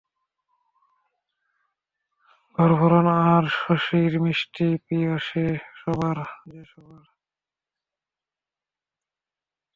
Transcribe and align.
ঘরভরণ 2.57 3.07
আর 3.27 3.43
শশীর 3.59 4.13
মিস্টি 4.23 4.67
প্রিয় 4.85 5.13
যে 5.25 5.45
সবার। 5.79 6.17